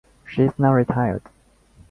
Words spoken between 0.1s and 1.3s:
She is now retired.